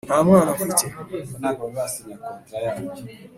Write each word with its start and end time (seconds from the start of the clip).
nta 0.07 0.17
mwana 0.25 0.51
mfite 0.55 0.85